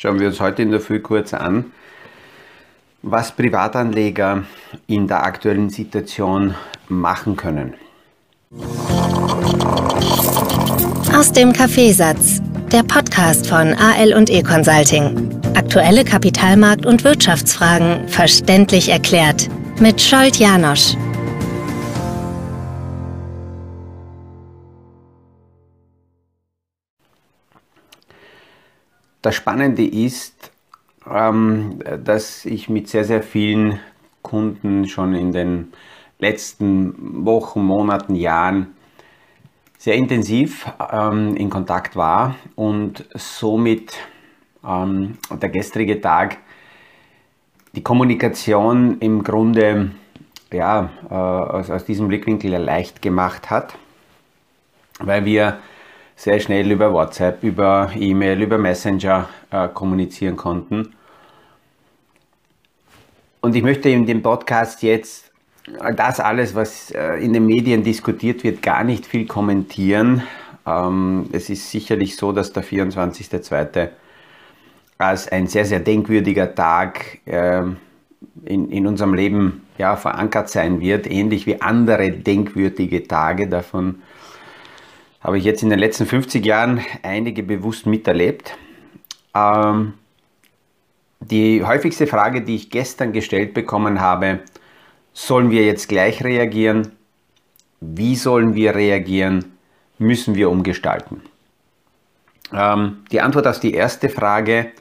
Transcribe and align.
schauen 0.00 0.18
wir 0.18 0.28
uns 0.28 0.40
heute 0.40 0.62
in 0.62 0.70
der 0.70 0.80
Früh 0.80 1.00
kurz 1.00 1.34
an, 1.34 1.72
was 3.02 3.32
Privatanleger 3.32 4.44
in 4.86 5.06
der 5.06 5.24
aktuellen 5.24 5.68
Situation 5.68 6.54
machen 6.88 7.36
können. 7.36 7.74
Aus 11.14 11.32
dem 11.32 11.52
Kaffeesatz, 11.52 12.40
der 12.72 12.82
Podcast 12.82 13.46
von 13.46 13.74
AL 13.74 14.14
und 14.14 14.30
E 14.30 14.42
Consulting. 14.42 15.38
Aktuelle 15.54 16.02
Kapitalmarkt- 16.02 16.86
und 16.86 17.04
Wirtschaftsfragen 17.04 18.08
verständlich 18.08 18.88
erklärt 18.88 19.48
mit 19.80 20.00
Scholt 20.00 20.36
Janosch. 20.36 20.96
Das 29.22 29.34
Spannende 29.34 29.84
ist, 29.84 30.50
ähm, 31.10 31.80
dass 32.04 32.44
ich 32.46 32.68
mit 32.68 32.88
sehr, 32.88 33.04
sehr 33.04 33.22
vielen 33.22 33.78
Kunden 34.22 34.88
schon 34.88 35.14
in 35.14 35.32
den 35.32 35.72
letzten 36.18 37.24
Wochen, 37.24 37.62
Monaten, 37.62 38.14
Jahren 38.14 38.74
sehr 39.78 39.94
intensiv 39.94 40.70
ähm, 40.92 41.36
in 41.36 41.48
Kontakt 41.48 41.96
war 41.96 42.36
und 42.54 43.06
somit 43.14 43.94
ähm, 44.66 45.18
der 45.30 45.48
gestrige 45.48 46.00
Tag 46.00 46.38
die 47.72 47.82
Kommunikation 47.82 48.98
im 49.00 49.22
Grunde 49.22 49.92
ja, 50.52 50.90
äh, 51.08 51.14
aus, 51.14 51.70
aus 51.70 51.84
diesem 51.84 52.08
Blickwinkel 52.08 52.52
leicht 52.56 53.00
gemacht 53.00 53.48
hat, 53.48 53.76
weil 54.98 55.24
wir 55.24 55.60
sehr 56.20 56.38
schnell 56.38 56.70
über 56.70 56.92
WhatsApp, 56.92 57.42
über 57.42 57.90
E-Mail, 57.96 58.42
über 58.42 58.58
Messenger 58.58 59.26
äh, 59.50 59.68
kommunizieren 59.68 60.36
konnten. 60.36 60.92
Und 63.40 63.56
ich 63.56 63.62
möchte 63.62 63.88
in 63.88 64.04
dem 64.04 64.20
Podcast 64.20 64.82
jetzt 64.82 65.32
das 65.96 66.20
alles, 66.20 66.54
was 66.54 66.90
äh, 66.90 67.14
in 67.24 67.32
den 67.32 67.46
Medien 67.46 67.82
diskutiert 67.82 68.44
wird, 68.44 68.60
gar 68.60 68.84
nicht 68.84 69.06
viel 69.06 69.26
kommentieren. 69.26 70.22
Ähm, 70.66 71.30
es 71.32 71.48
ist 71.48 71.70
sicherlich 71.70 72.16
so, 72.16 72.32
dass 72.32 72.52
der 72.52 72.64
24.02. 72.64 73.88
als 74.98 75.26
ein 75.28 75.46
sehr, 75.46 75.64
sehr 75.64 75.80
denkwürdiger 75.80 76.54
Tag 76.54 77.20
äh, 77.24 77.62
in, 78.44 78.70
in 78.70 78.86
unserem 78.86 79.14
Leben 79.14 79.62
ja, 79.78 79.96
verankert 79.96 80.50
sein 80.50 80.82
wird, 80.82 81.10
ähnlich 81.10 81.46
wie 81.46 81.62
andere 81.62 82.10
denkwürdige 82.10 83.08
Tage 83.08 83.48
davon 83.48 84.02
habe 85.20 85.38
ich 85.38 85.44
jetzt 85.44 85.62
in 85.62 85.70
den 85.70 85.78
letzten 85.78 86.06
50 86.06 86.44
Jahren 86.44 86.80
einige 87.02 87.42
bewusst 87.42 87.86
miterlebt. 87.86 88.56
Ähm, 89.34 89.94
die 91.20 91.62
häufigste 91.62 92.06
Frage, 92.06 92.40
die 92.42 92.56
ich 92.56 92.70
gestern 92.70 93.12
gestellt 93.12 93.52
bekommen 93.52 94.00
habe, 94.00 94.40
sollen 95.12 95.50
wir 95.50 95.64
jetzt 95.66 95.88
gleich 95.88 96.24
reagieren? 96.24 96.92
Wie 97.80 98.16
sollen 98.16 98.54
wir 98.54 98.74
reagieren? 98.74 99.56
Müssen 99.98 100.34
wir 100.34 100.48
umgestalten? 100.50 101.22
Ähm, 102.52 103.04
die 103.12 103.20
Antwort 103.20 103.46
auf 103.46 103.60
die 103.60 103.74
erste 103.74 104.08
Frage, 104.08 104.72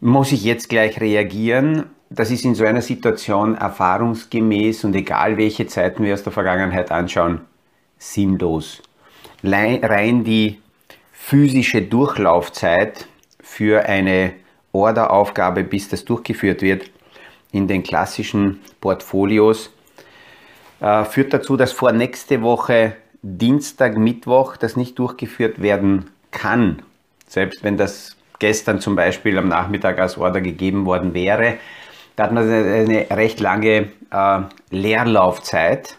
muss 0.00 0.32
ich 0.32 0.42
jetzt 0.42 0.70
gleich 0.70 0.98
reagieren? 1.00 1.90
Das 2.08 2.30
ist 2.30 2.44
in 2.46 2.54
so 2.54 2.64
einer 2.64 2.80
Situation 2.80 3.54
erfahrungsgemäß 3.54 4.84
und 4.84 4.96
egal 4.96 5.36
welche 5.36 5.66
Zeiten 5.66 6.02
wir 6.02 6.14
aus 6.14 6.22
der 6.22 6.32
Vergangenheit 6.32 6.90
anschauen, 6.90 7.42
sinnlos 7.98 8.82
rein 9.42 10.24
die 10.24 10.60
physische 11.12 11.82
Durchlaufzeit 11.82 13.06
für 13.42 13.84
eine 13.84 14.32
Orderaufgabe, 14.72 15.64
bis 15.64 15.88
das 15.88 16.04
durchgeführt 16.04 16.62
wird, 16.62 16.90
in 17.52 17.66
den 17.66 17.82
klassischen 17.82 18.60
Portfolios, 18.80 19.70
äh, 20.80 21.04
führt 21.04 21.32
dazu, 21.32 21.56
dass 21.56 21.72
vor 21.72 21.92
nächste 21.92 22.42
Woche 22.42 22.96
Dienstag, 23.22 23.96
Mittwoch 23.98 24.56
das 24.56 24.76
nicht 24.76 24.98
durchgeführt 24.98 25.60
werden 25.60 26.10
kann. 26.30 26.82
Selbst 27.26 27.62
wenn 27.62 27.76
das 27.76 28.16
gestern 28.38 28.80
zum 28.80 28.96
Beispiel 28.96 29.36
am 29.36 29.48
Nachmittag 29.48 29.98
als 29.98 30.16
Order 30.16 30.40
gegeben 30.40 30.86
worden 30.86 31.12
wäre, 31.12 31.58
da 32.16 32.24
hat 32.24 32.32
man 32.32 32.50
eine 32.50 33.06
recht 33.10 33.40
lange 33.40 33.88
äh, 34.10 34.40
Leerlaufzeit 34.70 35.96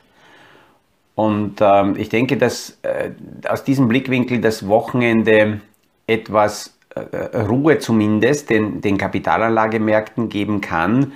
und 1.21 1.57
ähm, 1.61 1.97
ich 1.99 2.09
denke, 2.09 2.35
dass 2.35 2.79
äh, 2.81 3.11
aus 3.47 3.63
diesem 3.63 3.87
Blickwinkel 3.87 4.41
das 4.41 4.67
Wochenende 4.67 5.61
etwas 6.07 6.75
äh, 6.95 7.37
Ruhe 7.37 7.77
zumindest 7.77 8.49
den, 8.49 8.81
den 8.81 8.97
Kapitalanlagemärkten 8.97 10.29
geben 10.29 10.61
kann. 10.61 11.13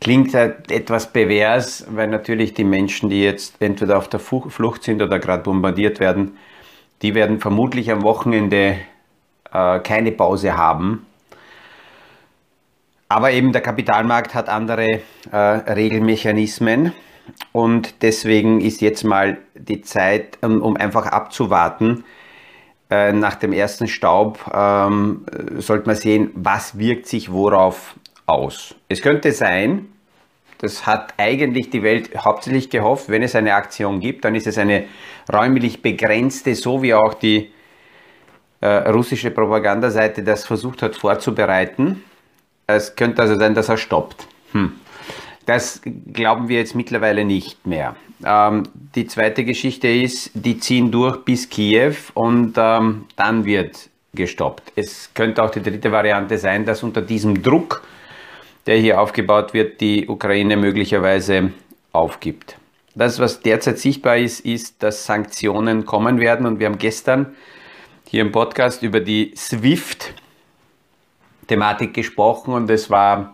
Klingt 0.00 0.34
halt 0.34 0.72
etwas 0.72 1.12
pervers, 1.12 1.86
weil 1.88 2.08
natürlich 2.08 2.52
die 2.54 2.64
Menschen, 2.64 3.10
die 3.10 3.22
jetzt 3.22 3.62
entweder 3.62 3.98
auf 3.98 4.08
der 4.08 4.18
Flucht 4.18 4.82
sind 4.82 5.02
oder 5.02 5.20
gerade 5.20 5.44
bombardiert 5.44 6.00
werden, 6.00 6.36
die 7.02 7.14
werden 7.14 7.38
vermutlich 7.38 7.92
am 7.92 8.02
Wochenende 8.02 8.78
äh, 9.52 9.78
keine 9.78 10.10
Pause 10.10 10.56
haben. 10.56 11.06
Aber 13.08 13.30
eben 13.30 13.52
der 13.52 13.62
Kapitalmarkt 13.62 14.34
hat 14.34 14.48
andere 14.48 15.00
äh, 15.30 15.36
Regelmechanismen. 15.36 16.92
Und 17.52 18.02
deswegen 18.02 18.60
ist 18.60 18.80
jetzt 18.80 19.04
mal 19.04 19.38
die 19.54 19.82
Zeit, 19.82 20.38
um 20.42 20.76
einfach 20.76 21.06
abzuwarten. 21.06 22.04
Äh, 22.90 23.12
nach 23.12 23.34
dem 23.34 23.52
ersten 23.52 23.86
Staub 23.86 24.50
ähm, 24.52 25.26
sollte 25.58 25.86
man 25.86 25.96
sehen, 25.96 26.30
was 26.34 26.78
wirkt 26.78 27.06
sich 27.06 27.30
worauf 27.30 27.94
aus. 28.26 28.74
Es 28.88 29.02
könnte 29.02 29.32
sein, 29.32 29.88
das 30.58 30.86
hat 30.86 31.14
eigentlich 31.18 31.70
die 31.70 31.82
Welt 31.82 32.10
hauptsächlich 32.16 32.70
gehofft, 32.70 33.08
wenn 33.08 33.22
es 33.22 33.34
eine 33.34 33.54
Aktion 33.54 34.00
gibt, 34.00 34.24
dann 34.24 34.34
ist 34.34 34.46
es 34.46 34.58
eine 34.58 34.86
räumlich 35.32 35.82
begrenzte, 35.82 36.54
so 36.54 36.82
wie 36.82 36.94
auch 36.94 37.14
die 37.14 37.50
äh, 38.60 38.66
russische 38.66 39.30
Propagandaseite 39.30 40.22
das 40.22 40.44
versucht 40.44 40.82
hat 40.82 40.96
vorzubereiten. 40.96 42.02
Es 42.66 42.96
könnte 42.96 43.22
also 43.22 43.36
sein, 43.36 43.54
dass 43.54 43.68
er 43.68 43.76
stoppt. 43.76 44.26
Hm. 44.52 44.72
Das 45.48 45.80
glauben 46.12 46.48
wir 46.50 46.58
jetzt 46.58 46.74
mittlerweile 46.74 47.24
nicht 47.24 47.66
mehr. 47.66 47.96
Ähm, 48.22 48.64
die 48.94 49.06
zweite 49.06 49.46
Geschichte 49.46 49.88
ist, 49.88 50.30
die 50.34 50.58
ziehen 50.58 50.90
durch 50.90 51.24
bis 51.24 51.48
Kiew 51.48 51.94
und 52.12 52.52
ähm, 52.58 53.06
dann 53.16 53.46
wird 53.46 53.88
gestoppt. 54.12 54.72
Es 54.76 55.08
könnte 55.14 55.42
auch 55.42 55.48
die 55.48 55.62
dritte 55.62 55.90
Variante 55.90 56.36
sein, 56.36 56.66
dass 56.66 56.82
unter 56.82 57.00
diesem 57.00 57.42
Druck, 57.42 57.82
der 58.66 58.76
hier 58.76 59.00
aufgebaut 59.00 59.54
wird, 59.54 59.80
die 59.80 60.06
Ukraine 60.06 60.58
möglicherweise 60.58 61.54
aufgibt. 61.92 62.58
Das, 62.94 63.18
was 63.18 63.40
derzeit 63.40 63.78
sichtbar 63.78 64.18
ist, 64.18 64.40
ist, 64.40 64.82
dass 64.82 65.06
Sanktionen 65.06 65.86
kommen 65.86 66.20
werden 66.20 66.44
und 66.44 66.58
wir 66.58 66.66
haben 66.66 66.76
gestern 66.76 67.34
hier 68.06 68.20
im 68.20 68.32
Podcast 68.32 68.82
über 68.82 69.00
die 69.00 69.32
SWIFT-Thematik 69.34 71.94
gesprochen 71.94 72.52
und 72.52 72.68
es 72.68 72.90
war 72.90 73.32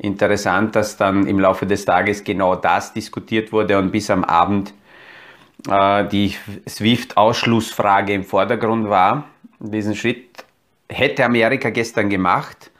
interessant, 0.00 0.74
dass 0.76 0.96
dann 0.96 1.26
im 1.26 1.38
Laufe 1.38 1.66
des 1.66 1.84
Tages 1.84 2.24
genau 2.24 2.56
das 2.56 2.92
diskutiert 2.92 3.52
wurde 3.52 3.78
und 3.78 3.92
bis 3.92 4.10
am 4.10 4.24
Abend 4.24 4.72
äh, 5.68 6.06
die 6.06 6.34
SWIFT-Ausschlussfrage 6.68 8.14
im 8.14 8.24
Vordergrund 8.24 8.88
war. 8.88 9.24
Diesen 9.58 9.94
Schritt 9.94 10.44
hätte 10.88 11.24
Amerika 11.24 11.70
gestern 11.70 12.08
gemacht, 12.08 12.70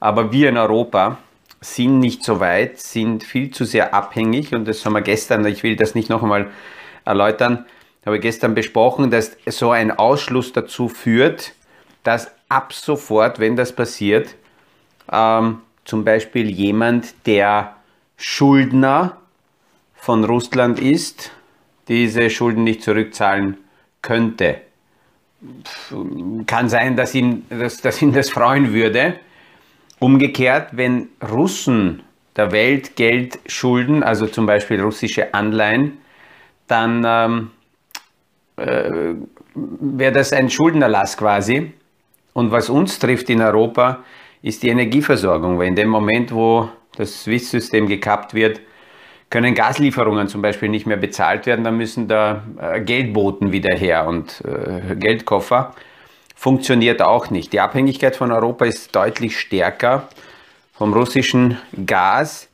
aber 0.00 0.32
wir 0.32 0.48
in 0.48 0.56
Europa 0.56 1.18
sind 1.60 2.00
nicht 2.00 2.24
so 2.24 2.40
weit, 2.40 2.80
sind 2.80 3.22
viel 3.22 3.50
zu 3.50 3.64
sehr 3.64 3.94
abhängig 3.94 4.52
und 4.52 4.66
das 4.66 4.84
haben 4.84 4.94
wir 4.94 5.02
gestern, 5.02 5.46
ich 5.46 5.62
will 5.62 5.76
das 5.76 5.94
nicht 5.94 6.08
noch 6.08 6.22
einmal 6.22 6.50
erläutern, 7.04 7.66
habe 8.04 8.18
gestern 8.18 8.54
besprochen, 8.54 9.10
dass 9.10 9.36
so 9.46 9.70
ein 9.70 9.92
Ausschluss 9.92 10.52
dazu 10.52 10.88
führt, 10.88 11.52
dass 12.02 12.32
ab 12.48 12.72
sofort, 12.72 13.38
wenn 13.38 13.54
das 13.54 13.72
passiert, 13.72 14.34
ähm, 15.12 15.60
zum 15.84 16.04
Beispiel 16.04 16.50
jemand, 16.50 17.14
der 17.26 17.76
Schuldner 18.16 19.18
von 19.94 20.24
Russland 20.24 20.78
ist, 20.78 21.32
diese 21.88 22.30
Schulden 22.30 22.64
nicht 22.64 22.82
zurückzahlen 22.82 23.58
könnte. 24.00 24.60
Kann 26.46 26.68
sein, 26.68 26.96
dass 26.96 27.14
ihn, 27.14 27.46
dass, 27.48 27.78
dass 27.78 28.00
ihn 28.00 28.12
das 28.12 28.30
freuen 28.30 28.72
würde. 28.72 29.16
Umgekehrt, 29.98 30.68
wenn 30.72 31.08
Russen 31.22 32.02
der 32.36 32.52
Welt 32.52 32.96
Geld 32.96 33.38
schulden, 33.46 34.02
also 34.02 34.26
zum 34.26 34.46
Beispiel 34.46 34.80
russische 34.80 35.34
Anleihen, 35.34 35.98
dann 36.66 37.02
ähm, 37.04 37.50
äh, 38.56 39.14
wäre 39.54 40.12
das 40.12 40.32
ein 40.32 40.48
Schuldenerlass 40.48 41.16
quasi. 41.16 41.72
Und 42.32 42.50
was 42.50 42.70
uns 42.70 42.98
trifft 42.98 43.28
in 43.28 43.42
Europa, 43.42 44.02
ist 44.42 44.62
die 44.62 44.68
Energieversorgung. 44.68 45.58
Weil 45.58 45.68
in 45.68 45.76
dem 45.76 45.88
Moment, 45.88 46.32
wo 46.32 46.68
das 46.96 47.24
SWIFT-System 47.24 47.86
gekappt 47.86 48.34
wird, 48.34 48.60
können 49.30 49.54
Gaslieferungen 49.54 50.28
zum 50.28 50.42
Beispiel 50.42 50.68
nicht 50.68 50.86
mehr 50.86 50.98
bezahlt 50.98 51.46
werden, 51.46 51.64
dann 51.64 51.78
müssen 51.78 52.06
da 52.06 52.42
äh, 52.60 52.80
Geldboten 52.80 53.50
wieder 53.50 53.74
her 53.74 54.06
und 54.06 54.42
äh, 54.44 54.94
Geldkoffer. 54.96 55.74
funktioniert 56.36 57.00
auch 57.00 57.30
nicht. 57.30 57.52
Die 57.52 57.60
Abhängigkeit 57.60 58.16
von 58.16 58.30
Europa 58.30 58.66
ist 58.66 58.94
deutlich 58.94 59.38
stärker 59.38 60.08
vom 60.74 60.92
russischen 60.92 61.56
Gas. 61.86 62.48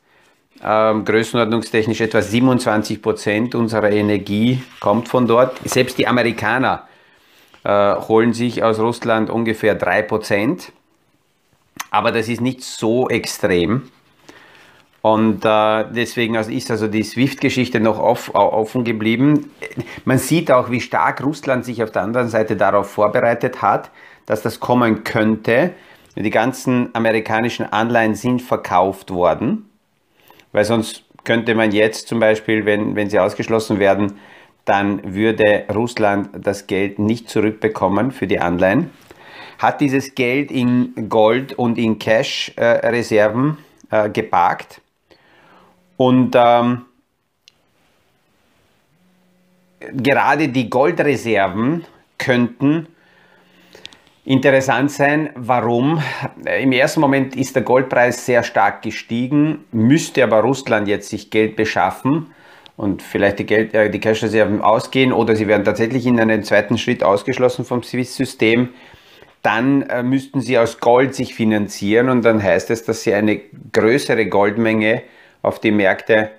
Ähm, 0.63 1.03
größenordnungstechnisch 1.03 1.99
etwa 2.01 2.21
27 2.21 3.01
Prozent 3.01 3.55
unserer 3.55 3.91
Energie 3.91 4.61
kommt 4.79 5.09
von 5.09 5.27
dort. 5.27 5.57
Selbst 5.67 5.97
die 5.97 6.07
Amerikaner 6.07 6.87
äh, 7.63 7.95
holen 7.95 8.33
sich 8.33 8.63
aus 8.63 8.79
Russland 8.79 9.29
ungefähr 9.29 9.75
3 9.75 10.03
Prozent. 10.03 10.71
Aber 11.91 12.11
das 12.11 12.29
ist 12.29 12.41
nicht 12.41 12.63
so 12.63 13.09
extrem. 13.09 13.89
Und 15.01 15.45
äh, 15.45 15.85
deswegen 15.91 16.35
also 16.35 16.51
ist 16.51 16.69
also 16.71 16.87
die 16.87 17.03
SWIFT-Geschichte 17.03 17.79
noch 17.79 17.99
off, 17.99 18.33
offen 18.33 18.83
geblieben. 18.83 19.51
Man 20.05 20.17
sieht 20.17 20.51
auch, 20.51 20.69
wie 20.71 20.81
stark 20.81 21.23
Russland 21.23 21.63
sich 21.63 21.81
auf 21.81 21.91
der 21.91 22.01
anderen 22.01 22.27
Seite 22.27 22.57
darauf 22.57 22.89
vorbereitet 22.89 23.61
hat, 23.61 23.91
dass 24.25 24.41
das 24.41 24.59
kommen 24.59 25.03
könnte. 25.03 25.71
Die 26.15 26.29
ganzen 26.29 26.89
amerikanischen 26.93 27.71
Anleihen 27.71 28.13
sind 28.13 28.41
verkauft 28.41 29.11
worden, 29.11 29.69
weil 30.51 30.65
sonst 30.65 31.05
könnte 31.23 31.55
man 31.55 31.71
jetzt 31.71 32.07
zum 32.07 32.19
Beispiel, 32.19 32.65
wenn, 32.65 32.95
wenn 32.95 33.09
sie 33.09 33.19
ausgeschlossen 33.19 33.79
werden, 33.79 34.19
dann 34.65 35.15
würde 35.15 35.65
Russland 35.73 36.29
das 36.33 36.67
Geld 36.67 36.99
nicht 36.99 37.29
zurückbekommen 37.29 38.11
für 38.11 38.27
die 38.27 38.39
Anleihen. 38.39 38.89
Hat 39.59 39.79
dieses 39.81 40.15
Geld 40.15 40.51
in 40.51 40.93
Gold 41.09 41.53
und 41.53 41.77
in 41.77 41.99
Cash-Reserven 41.99 43.57
äh, 43.91 44.05
äh, 44.05 44.09
geparkt 44.09 44.81
und 45.97 46.33
ähm, 46.35 46.85
gerade 49.91 50.47
die 50.47 50.69
Goldreserven 50.69 51.85
könnten 52.17 52.87
interessant 54.25 54.91
sein. 54.91 55.31
Warum? 55.35 56.01
Im 56.45 56.71
ersten 56.71 57.01
Moment 57.01 57.35
ist 57.35 57.55
der 57.55 57.63
Goldpreis 57.63 58.25
sehr 58.25 58.43
stark 58.43 58.81
gestiegen, 58.81 59.65
müsste 59.71 60.23
aber 60.23 60.41
Russland 60.41 60.87
jetzt 60.87 61.09
sich 61.09 61.31
Geld 61.31 61.55
beschaffen 61.55 62.27
und 62.77 63.01
vielleicht 63.01 63.39
die, 63.39 63.45
Geld, 63.45 63.73
äh, 63.73 63.89
die 63.89 63.99
Cash-Reserven 63.99 64.61
ausgehen 64.61 65.11
oder 65.11 65.35
sie 65.35 65.47
werden 65.47 65.65
tatsächlich 65.65 66.05
in 66.05 66.19
einem 66.19 66.43
zweiten 66.43 66.77
Schritt 66.77 67.03
ausgeschlossen 67.03 67.65
vom 67.65 67.83
Swiss-System, 67.83 68.69
dann 69.41 69.83
äh, 69.83 70.03
müssten 70.03 70.41
sie 70.41 70.57
aus 70.57 70.79
Gold 70.79 71.15
sich 71.15 71.33
finanzieren 71.33 72.09
und 72.09 72.25
dann 72.25 72.43
heißt 72.43 72.69
es, 72.71 72.83
dass 72.83 73.03
sie 73.03 73.13
eine 73.13 73.39
größere 73.71 74.25
Goldmenge 74.27 75.03
auf 75.41 75.59
die 75.59 75.71
Märkte 75.71 76.31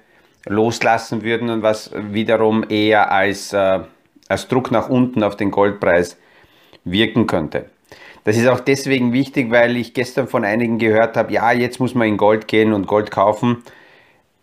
loslassen 0.47 1.23
würden 1.23 1.51
und 1.51 1.63
was 1.63 1.91
wiederum 1.95 2.65
eher 2.69 3.11
als, 3.11 3.53
äh, 3.53 3.81
als 4.29 4.49
Druck 4.49 4.71
nach 4.71 4.89
unten 4.89 5.23
auf 5.23 5.37
den 5.37 5.51
Goldpreis 5.51 6.19
wirken 6.85 7.27
könnte. 7.27 7.67
Das 8.25 8.37
ist 8.37 8.47
auch 8.49 8.61
deswegen 8.61 9.13
wichtig, 9.13 9.51
weil 9.51 9.77
ich 9.77 9.95
gestern 9.95 10.29
von 10.29 10.45
einigen 10.45 10.79
gehört 10.79 11.17
habe, 11.17 11.33
ja, 11.33 11.53
jetzt 11.53 11.81
muss 11.81 11.95
man 11.95 12.07
in 12.07 12.17
Gold 12.17 12.49
gehen 12.49 12.73
und 12.73 12.87
Gold 12.87 13.11
kaufen. 13.11 13.63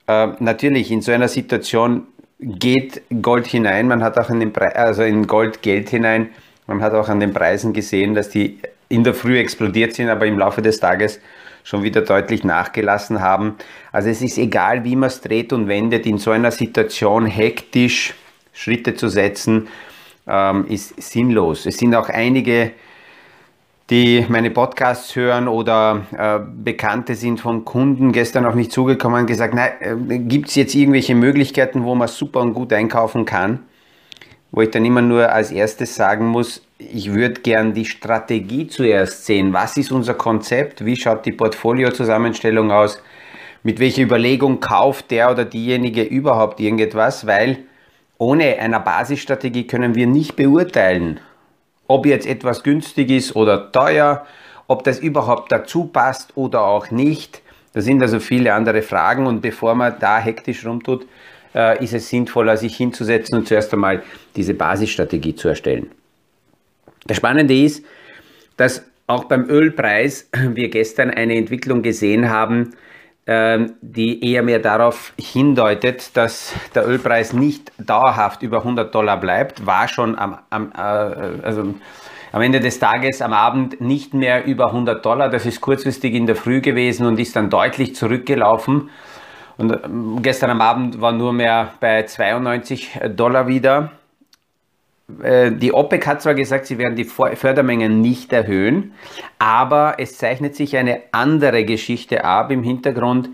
Äh, 0.07 0.29
natürlich, 0.39 0.91
in 0.91 1.01
so 1.01 1.11
einer 1.11 1.27
Situation 1.27 2.07
geht 2.39 3.01
Gold 3.21 3.47
hinein, 3.47 3.87
man 3.87 4.03
hat 4.03 4.17
auch 4.17 4.29
in 4.29 4.39
den 4.39 4.53
Pre 4.53 4.75
also 4.75 5.03
in 5.03 5.27
Gold 5.27 5.61
Geld 5.61 5.89
hinein, 5.89 6.29
man 6.67 6.81
hat 6.81 6.93
auch 6.93 7.09
an 7.09 7.19
den 7.19 7.33
Preisen 7.33 7.73
gesehen, 7.73 8.13
dass 8.13 8.29
die 8.29 8.59
in 8.89 9.03
der 9.03 9.13
Früh 9.13 9.37
explodiert 9.39 9.93
sind, 9.93 10.09
aber 10.09 10.25
im 10.25 10.37
Laufe 10.37 10.61
des 10.61 10.79
Tages 10.79 11.19
schon 11.63 11.83
wieder 11.83 12.01
deutlich 12.01 12.43
nachgelassen 12.43 13.21
haben. 13.21 13.55
Also 13.91 14.09
es 14.09 14.21
ist 14.21 14.37
egal, 14.37 14.85
wie 14.85 14.95
man 14.95 15.07
es 15.07 15.19
dreht 15.21 15.51
und 15.51 15.67
wendet, 15.67 16.05
in 16.05 16.17
so 16.17 16.31
einer 16.31 16.51
Situation 16.51 17.25
hektisch 17.25 18.13
Schritte 18.53 18.95
zu 18.95 19.09
setzen, 19.09 19.67
ähm, 20.27 20.65
ist 20.67 21.01
sinnlos. 21.01 21.65
Es 21.65 21.77
sind 21.77 21.93
auch 21.93 22.09
einige, 22.09 22.71
die 23.89 24.25
meine 24.29 24.49
Podcasts 24.49 25.15
hören 25.15 25.47
oder 25.47 26.03
äh, 26.17 26.39
Bekannte 26.63 27.15
sind 27.15 27.39
von 27.39 27.65
Kunden 27.65 28.11
gestern 28.11 28.45
auf 28.45 28.55
mich 28.55 28.71
zugekommen 28.71 29.21
und 29.21 29.27
gesagt, 29.27 29.53
äh, 29.55 29.95
gibt 30.19 30.49
es 30.49 30.55
jetzt 30.55 30.73
irgendwelche 30.73 31.15
Möglichkeiten, 31.15 31.83
wo 31.83 31.95
man 31.95 32.07
super 32.07 32.41
und 32.41 32.53
gut 32.53 32.73
einkaufen 32.73 33.25
kann? 33.25 33.66
Wo 34.51 34.61
ich 34.61 34.71
dann 34.71 34.85
immer 34.85 35.01
nur 35.01 35.31
als 35.31 35.51
erstes 35.51 35.95
sagen 35.95 36.27
muss, 36.27 36.61
ich 36.79 37.13
würde 37.13 37.41
gern 37.41 37.73
die 37.73 37.85
Strategie 37.85 38.67
zuerst 38.67 39.25
sehen. 39.25 39.51
Was 39.53 39.77
ist 39.77 39.91
unser 39.91 40.13
Konzept? 40.13 40.85
Wie 40.85 40.95
schaut 40.95 41.25
die 41.25 41.31
Portfoliozusammenstellung 41.31 42.71
aus? 42.71 43.01
Mit 43.63 43.79
welcher 43.79 44.03
Überlegung 44.03 44.59
kauft 44.59 45.11
der 45.11 45.31
oder 45.31 45.43
diejenige 45.43 46.03
überhaupt 46.03 46.59
irgendetwas? 46.59 47.25
Weil 47.27 47.59
ohne 48.17 48.57
einer 48.59 48.79
Basisstrategie 48.79 49.67
können 49.67 49.95
wir 49.95 50.07
nicht 50.07 50.35
beurteilen, 50.35 51.19
ob 51.87 52.05
jetzt 52.05 52.27
etwas 52.27 52.63
günstig 52.63 53.09
ist 53.11 53.35
oder 53.35 53.71
teuer, 53.71 54.25
ob 54.67 54.83
das 54.83 54.99
überhaupt 54.99 55.51
dazu 55.51 55.85
passt 55.85 56.35
oder 56.35 56.61
auch 56.61 56.91
nicht. 56.91 57.41
Da 57.73 57.81
sind 57.81 58.01
also 58.01 58.19
viele 58.19 58.53
andere 58.53 58.81
Fragen 58.81 59.27
und 59.27 59.41
bevor 59.41 59.75
man 59.75 59.95
da 59.99 60.19
hektisch 60.19 60.65
rumtut, 60.65 61.05
äh, 61.57 61.83
ist 61.83 61.93
es 61.93 62.09
sinnvoller, 62.09 62.55
sich 62.55 62.77
hinzusetzen 62.77 63.39
und 63.39 63.47
zuerst 63.47 63.73
einmal 63.73 64.03
diese 64.35 64.53
Basisstrategie 64.53 65.35
zu 65.35 65.49
erstellen. 65.49 65.89
Das 67.07 67.17
Spannende 67.17 67.59
ist, 67.59 67.83
dass 68.57 68.85
auch 69.07 69.25
beim 69.25 69.49
Ölpreis 69.49 70.29
wir 70.53 70.69
gestern 70.69 71.09
eine 71.09 71.35
Entwicklung 71.35 71.81
gesehen 71.81 72.29
haben, 72.29 72.75
ähm, 73.25 73.73
die 73.81 74.23
eher 74.31 74.43
mehr 74.43 74.59
darauf 74.59 75.13
hindeutet, 75.19 76.15
dass 76.15 76.53
der 76.75 76.87
Ölpreis 76.87 77.33
nicht 77.33 77.71
dauerhaft 77.77 78.43
über 78.43 78.59
100 78.59 78.93
Dollar 78.93 79.19
bleibt, 79.19 79.65
war 79.65 79.87
schon 79.87 80.17
am, 80.17 80.37
am, 80.49 80.71
äh, 80.71 80.77
also 80.77 81.73
am 82.31 82.41
Ende 82.41 82.59
des 82.59 82.79
Tages 82.79 83.21
am 83.21 83.33
Abend 83.33 83.81
nicht 83.81 84.13
mehr 84.13 84.45
über 84.45 84.67
100 84.67 85.03
Dollar. 85.03 85.29
Das 85.29 85.45
ist 85.45 85.59
kurzfristig 85.59 86.13
in 86.13 86.25
der 86.25 86.35
Früh 86.35 86.61
gewesen 86.61 87.07
und 87.07 87.19
ist 87.19 87.35
dann 87.35 87.49
deutlich 87.49 87.95
zurückgelaufen. 87.95 88.89
Und 89.57 89.71
ähm, 89.83 90.19
gestern 90.21 90.51
am 90.51 90.61
Abend 90.61 91.01
war 91.01 91.11
nur 91.11 91.33
mehr 91.33 91.73
bei 91.79 92.03
92 92.03 92.99
Dollar 93.15 93.47
wieder. 93.47 93.91
Äh, 95.21 95.51
die 95.51 95.73
OPEC 95.73 96.05
hat 96.05 96.21
zwar 96.21 96.35
gesagt, 96.35 96.67
sie 96.67 96.77
werden 96.77 96.95
die 96.95 97.05
Fördermengen 97.05 98.01
nicht 98.01 98.33
erhöhen, 98.33 98.93
aber 99.39 99.95
es 99.97 100.17
zeichnet 100.17 100.55
sich 100.55 100.77
eine 100.77 101.01
andere 101.11 101.65
Geschichte 101.65 102.23
ab 102.23 102.51
im 102.51 102.63
Hintergrund. 102.63 103.29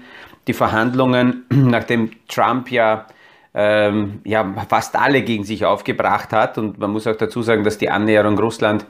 Die 0.48 0.54
Verhandlungen, 0.54 1.46
nachdem 1.50 2.12
Trump 2.28 2.72
ja, 2.72 3.08
ähm, 3.54 4.22
ja 4.24 4.54
fast 4.70 4.96
alle 4.96 5.24
gegen 5.24 5.44
sich 5.44 5.66
aufgebracht 5.66 6.32
hat 6.32 6.58
und 6.58 6.80
man 6.80 6.92
muss 6.92 7.08
auch 7.08 7.16
dazu 7.16 7.42
sagen, 7.42 7.64
dass 7.64 7.78
die 7.78 7.90
Annäherung 7.90 8.38
Russland 8.38 8.86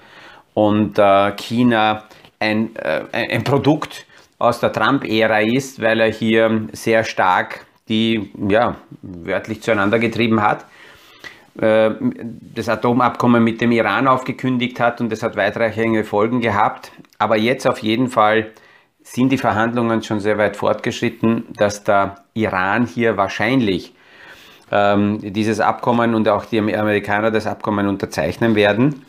und 0.54 1.00
äh, 1.00 1.32
China 1.36 2.04
ein, 2.40 2.75
äh, 2.75 3.04
ein 3.12 3.44
Produkt 3.44 4.06
aus 4.44 4.60
der 4.60 4.72
Trump-Ära 4.72 5.42
ist, 5.42 5.82
weil 5.82 6.00
er 6.00 6.12
hier 6.12 6.68
sehr 6.74 7.04
stark 7.04 7.66
die 7.90 8.32
ja, 8.50 8.78
wörtlich 9.02 9.62
zueinander 9.62 10.00
getrieben 10.00 10.42
hat. 10.42 10.66
Äh, 11.60 11.92
das 12.56 12.70
Atomabkommen 12.70 13.44
mit 13.44 13.62
dem 13.62 13.72
Iran 13.72 14.08
aufgekündigt 14.08 14.80
hat 14.80 15.02
und 15.02 15.12
das 15.12 15.24
hat 15.24 15.36
weitreichende 15.36 16.04
Folgen 16.04 16.42
gehabt. 16.42 16.92
Aber 17.20 17.38
jetzt 17.38 17.68
auf 17.68 17.80
jeden 17.80 18.08
Fall 18.08 18.52
sind 19.02 19.32
die 19.32 19.38
Verhandlungen 19.38 20.02
schon 20.02 20.20
sehr 20.20 20.38
weit 20.38 20.56
fortgeschritten, 20.56 21.46
dass 21.58 21.84
der 21.84 22.24
Iran 22.34 22.86
hier 22.86 23.18
wahrscheinlich 23.18 23.94
ähm, 24.72 25.20
dieses 25.22 25.60
Abkommen 25.60 26.16
und 26.16 26.28
auch 26.30 26.46
die 26.46 26.60
Amerikaner 26.60 27.32
das 27.32 27.46
Abkommen 27.46 27.88
unterzeichnen 27.88 28.56
werden. 28.56 29.06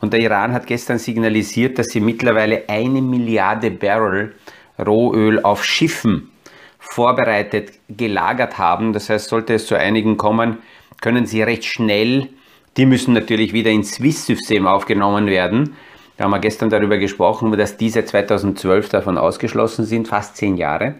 Und 0.00 0.12
der 0.12 0.20
Iran 0.20 0.52
hat 0.52 0.66
gestern 0.66 0.98
signalisiert, 0.98 1.78
dass 1.78 1.86
sie 1.88 2.00
mittlerweile 2.00 2.68
eine 2.68 3.00
Milliarde 3.00 3.70
Barrel 3.70 4.34
Rohöl 4.78 5.42
auf 5.42 5.64
Schiffen 5.64 6.30
vorbereitet 6.78 7.72
gelagert 7.88 8.58
haben. 8.58 8.92
Das 8.92 9.10
heißt, 9.10 9.28
sollte 9.28 9.54
es 9.54 9.66
zu 9.66 9.74
einigen 9.76 10.16
kommen, 10.16 10.58
können 11.00 11.26
sie 11.26 11.42
recht 11.42 11.64
schnell, 11.64 12.28
die 12.76 12.86
müssen 12.86 13.12
natürlich 13.12 13.52
wieder 13.52 13.70
ins 13.70 13.94
Swiss-System 13.94 14.66
aufgenommen 14.66 15.26
werden. 15.26 15.74
Da 16.16 16.24
haben 16.24 16.30
wir 16.30 16.38
gestern 16.38 16.70
darüber 16.70 16.98
gesprochen, 16.98 17.50
dass 17.56 17.76
diese 17.76 18.04
2012 18.04 18.88
davon 18.88 19.18
ausgeschlossen 19.18 19.84
sind, 19.84 20.08
fast 20.08 20.36
zehn 20.36 20.56
Jahre. 20.56 20.94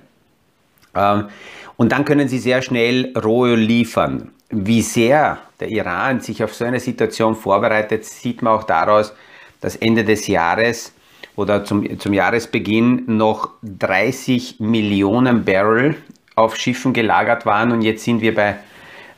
Ähm, 0.94 1.28
und 1.76 1.92
dann 1.92 2.04
können 2.04 2.28
sie 2.28 2.38
sehr 2.38 2.62
schnell 2.62 3.12
Rohöl 3.16 3.58
liefern. 3.58 4.32
Wie 4.50 4.82
sehr 4.82 5.38
der 5.61 5.68
Iran 5.68 6.20
sich 6.20 6.42
auf 6.42 6.54
so 6.54 6.64
eine 6.64 6.80
Situation 6.80 7.37
vorbereitet, 7.37 8.04
sieht 8.04 8.42
man 8.42 8.54
auch 8.54 8.64
daraus, 8.64 9.12
dass 9.61 9.76
Ende 9.76 10.04
des 10.04 10.26
Jahres 10.26 10.92
oder 11.38 11.64
zum, 11.64 12.00
zum 12.00 12.12
Jahresbeginn 12.12 13.04
noch 13.07 13.50
30 13.62 14.59
Millionen 14.59 15.45
Barrel 15.45 15.95
auf 16.35 16.57
Schiffen 16.57 16.92
gelagert 16.92 17.47
waren 17.47 17.71
und 17.71 17.83
jetzt 17.83 18.02
sind 18.02 18.21
wir 18.21 18.35
bei 18.35 18.57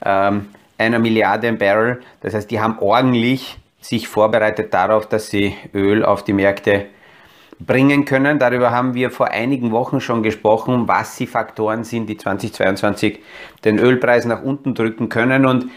ähm, 0.04 0.46
einer 0.76 0.98
Milliarde 0.98 1.50
Barrel. 1.54 2.00
Das 2.20 2.34
heißt, 2.34 2.50
die 2.50 2.60
haben 2.60 2.78
ordentlich 2.78 3.58
sich 3.80 4.06
vorbereitet 4.06 4.74
darauf, 4.74 5.08
dass 5.08 5.30
sie 5.30 5.54
Öl 5.74 6.04
auf 6.04 6.22
die 6.22 6.34
Märkte 6.34 6.86
bringen 7.58 8.04
können. 8.04 8.38
Darüber 8.38 8.70
haben 8.70 8.92
wir 8.92 9.10
vor 9.10 9.28
einigen 9.28 9.70
Wochen 9.70 10.02
schon 10.02 10.22
gesprochen, 10.22 10.88
was 10.88 11.16
die 11.16 11.26
Faktoren 11.26 11.84
sind, 11.84 12.06
die 12.06 12.18
2022 12.18 13.20
den 13.64 13.78
Ölpreis 13.78 14.26
nach 14.26 14.42
unten 14.42 14.74
drücken 14.74 15.08
können. 15.08 15.46
Und 15.46 15.70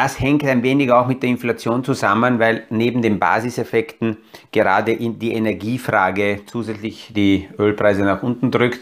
Das 0.00 0.20
hängt 0.20 0.44
ein 0.44 0.62
wenig 0.62 0.92
auch 0.92 1.08
mit 1.08 1.24
der 1.24 1.30
Inflation 1.30 1.82
zusammen, 1.82 2.38
weil 2.38 2.62
neben 2.70 3.02
den 3.02 3.18
Basiseffekten 3.18 4.16
gerade 4.52 4.94
die 4.94 5.32
Energiefrage 5.32 6.42
zusätzlich 6.46 7.10
die 7.16 7.48
Ölpreise 7.58 8.04
nach 8.04 8.22
unten 8.22 8.52
drückt. 8.52 8.78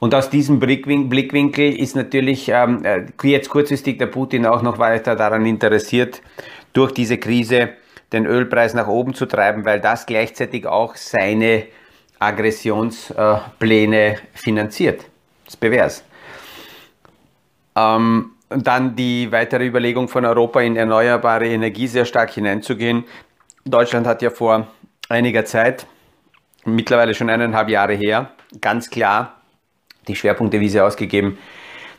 Und 0.00 0.12
aus 0.12 0.28
diesem 0.28 0.58
Blickwinkel 0.58 1.72
ist 1.78 1.94
natürlich 1.94 2.48
ähm, 2.48 2.84
äh, 2.84 3.04
jetzt 3.22 3.48
kurzfristig 3.48 3.98
der 3.98 4.08
Putin 4.08 4.44
auch 4.44 4.62
noch 4.62 4.80
weiter 4.80 5.14
daran 5.14 5.46
interessiert, 5.46 6.20
durch 6.72 6.90
diese 6.90 7.18
Krise 7.18 7.68
den 8.12 8.26
Ölpreis 8.26 8.74
nach 8.74 8.88
oben 8.88 9.14
zu 9.14 9.26
treiben, 9.26 9.64
weil 9.64 9.78
das 9.78 10.04
gleichzeitig 10.04 10.66
auch 10.66 10.96
seine 10.96 11.66
Aggressionspläne 12.18 14.16
finanziert. 14.34 15.02
Das 15.44 15.54
ist 15.54 15.60
bewährt. 15.60 16.02
Ähm, 17.76 18.32
und 18.50 18.66
dann 18.66 18.96
die 18.96 19.32
weitere 19.32 19.66
Überlegung 19.66 20.08
von 20.08 20.24
Europa 20.24 20.60
in 20.60 20.76
erneuerbare 20.76 21.48
Energie 21.48 21.86
sehr 21.86 22.04
stark 22.04 22.30
hineinzugehen. 22.30 23.04
Deutschland 23.64 24.06
hat 24.06 24.22
ja 24.22 24.30
vor 24.30 24.66
einiger 25.08 25.44
Zeit, 25.44 25.86
mittlerweile 26.64 27.14
schon 27.14 27.30
eineinhalb 27.30 27.68
Jahre 27.68 27.94
her, 27.94 28.30
ganz 28.60 28.90
klar 28.90 29.40
die 30.06 30.68
sie 30.68 30.80
ausgegeben, 30.80 31.38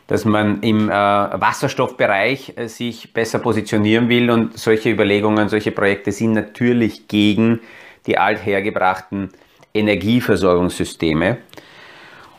dass 0.06 0.24
man 0.24 0.60
im 0.62 0.90
äh, 0.90 0.92
Wasserstoffbereich 0.92 2.54
äh, 2.56 2.68
sich 2.68 3.12
besser 3.14 3.38
positionieren 3.38 4.08
will 4.08 4.30
und 4.30 4.58
solche 4.58 4.90
Überlegungen, 4.90 5.48
solche 5.48 5.72
Projekte 5.72 6.12
sind 6.12 6.32
natürlich 6.32 7.08
gegen 7.08 7.60
die 8.06 8.18
althergebrachten 8.18 9.30
Energieversorgungssysteme. 9.72 11.38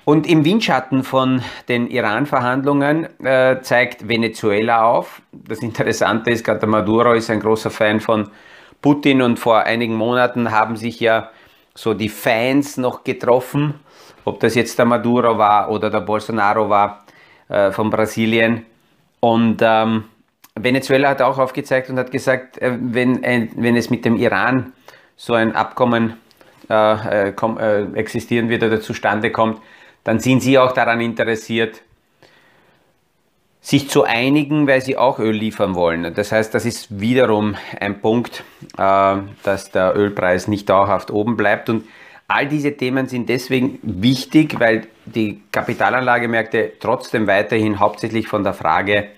Und 0.06 0.28
im 0.28 0.44
Windschatten 0.44 1.04
von 1.04 1.42
den 1.70 1.88
Iran-Verhandlungen 1.88 3.08
äh, 3.24 3.62
zeigt 3.62 4.08
Venezuela 4.08 4.84
auf. 4.84 5.22
Das 5.32 5.60
Interessante 5.60 6.32
ist, 6.32 6.44
gerade 6.44 6.68
Maduro 6.68 7.14
ist 7.14 7.30
ein 7.30 7.40
großer 7.40 7.70
Fan 7.70 8.02
von 8.02 8.30
Putin 8.82 9.22
und 9.22 9.40
vor 9.40 9.62
einigen 9.62 9.96
Monaten 9.96 10.52
haben 10.52 10.76
sich 10.76 11.00
ja 11.00 11.30
so 11.74 11.94
die 11.94 12.10
Fans 12.10 12.76
noch 12.76 13.06
getroffen, 13.06 13.76
ob 14.26 14.42
das 14.42 14.56
jetzt 14.56 14.78
der 14.78 14.86
Maduro 14.86 15.38
war 15.38 15.72
oder 15.72 15.90
der 15.90 16.02
Bolsonaro 16.02 16.70
war 16.70 17.06
äh, 17.48 17.72
von 17.72 17.90
Brasilien. 17.90 18.66
Und 19.22 19.62
ähm, 19.62 20.04
Venezuela 20.54 21.10
hat 21.10 21.22
auch 21.22 21.40
aufgezeigt 21.40 21.90
und 21.90 21.98
hat 21.98 22.12
gesagt, 22.12 22.58
äh, 22.58 22.78
wenn, 22.78 23.24
äh, 23.24 23.48
wenn 23.56 23.78
es 23.78 23.90
mit 23.90 24.04
dem 24.04 24.18
Iran 24.18 24.74
so 25.16 25.34
ein 25.34 25.56
Abkommen 25.56 26.18
äh, 26.70 27.30
äh, 27.30 27.34
äh, 27.34 27.94
existieren 27.94 28.50
wird 28.50 28.64
oder 28.64 28.82
zustande 28.82 29.32
kommt, 29.32 29.62
dann 30.04 30.20
sind 30.20 30.42
sie 30.42 30.58
auch 30.58 30.72
daran 30.72 31.02
interessiert, 31.02 31.82
sich 33.62 33.90
zu 33.90 34.04
einigen, 34.04 34.68
weil 34.68 34.82
sie 34.82 34.98
auch 34.98 35.20
Öl 35.20 35.32
liefern 35.32 35.74
wollen. 35.74 36.14
Das 36.14 36.34
heißt, 36.34 36.54
das 36.54 36.66
ist 36.66 37.00
wiederum 37.00 37.56
ein 37.80 38.02
Punkt, 38.02 38.44
äh, 38.78 39.16
dass 39.44 39.72
der 39.72 39.96
Ölpreis 39.96 40.50
nicht 40.50 40.68
dauerhaft 40.68 41.12
oben 41.12 41.38
bleibt. 41.38 41.70
Und 41.70 41.86
all 42.28 42.48
diese 42.48 42.76
Themen 42.76 43.08
sind 43.08 43.30
deswegen 43.30 43.80
wichtig, 43.82 44.60
weil 44.60 44.88
die 45.06 45.42
Kapitalanlagemärkte 45.52 46.74
trotzdem 46.80 47.26
weiterhin 47.26 47.80
hauptsächlich 47.80 48.28
von 48.28 48.44
der 48.44 48.54
Frage 48.54 49.12